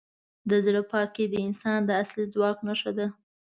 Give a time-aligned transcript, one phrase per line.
[0.49, 3.07] د زړه پاکي د انسان د اصلي ځواک نښه ده.